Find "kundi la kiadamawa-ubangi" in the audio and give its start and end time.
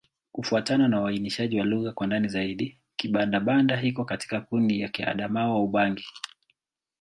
4.41-6.05